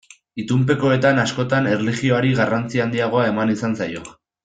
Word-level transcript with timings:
Itunpekoetan 0.43 1.21
askotan 1.25 1.69
erlijioari 1.73 2.35
garrantzi 2.41 2.83
handiagoa 2.89 3.27
eman 3.35 3.53
izan 3.59 3.81
zaio. 3.83 4.07